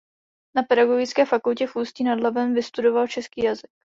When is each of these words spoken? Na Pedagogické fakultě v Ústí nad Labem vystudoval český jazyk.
Na 0.55 0.63
Pedagogické 0.63 1.25
fakultě 1.25 1.67
v 1.67 1.75
Ústí 1.75 2.03
nad 2.03 2.19
Labem 2.21 2.53
vystudoval 2.53 3.07
český 3.07 3.43
jazyk. 3.43 3.69